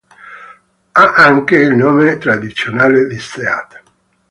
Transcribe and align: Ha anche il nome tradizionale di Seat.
Ha 0.93 1.13
anche 1.13 1.57
il 1.57 1.75
nome 1.75 2.17
tradizionale 2.17 3.05
di 3.05 3.19
Seat. 3.19 3.83